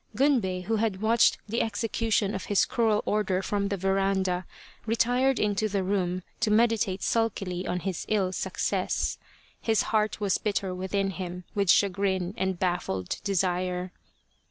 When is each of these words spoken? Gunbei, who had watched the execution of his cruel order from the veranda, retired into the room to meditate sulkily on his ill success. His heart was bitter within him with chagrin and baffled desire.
Gunbei, 0.15 0.61
who 0.63 0.77
had 0.77 0.99
watched 0.99 1.37
the 1.47 1.61
execution 1.61 2.33
of 2.33 2.45
his 2.45 2.65
cruel 2.65 3.03
order 3.05 3.43
from 3.43 3.67
the 3.67 3.77
veranda, 3.77 4.47
retired 4.87 5.37
into 5.39 5.69
the 5.69 5.83
room 5.83 6.23
to 6.39 6.49
meditate 6.49 7.03
sulkily 7.03 7.67
on 7.67 7.81
his 7.81 8.07
ill 8.09 8.31
success. 8.31 9.19
His 9.61 9.83
heart 9.93 10.19
was 10.19 10.39
bitter 10.39 10.73
within 10.73 11.11
him 11.11 11.43
with 11.53 11.69
chagrin 11.69 12.33
and 12.35 12.57
baffled 12.57 13.17
desire. 13.23 13.91